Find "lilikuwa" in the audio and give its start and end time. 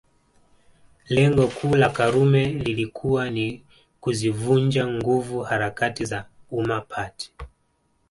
2.45-3.29